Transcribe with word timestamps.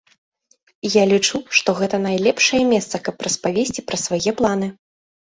Я 0.93 1.01
лічу, 1.11 1.41
што 1.59 1.69
гэта 1.79 1.99
найлепшае 2.05 2.63
месца, 2.71 3.01
каб 3.09 3.15
распавесці 3.29 3.85
пра 3.91 4.01
свае 4.05 4.35
планы. 4.41 4.71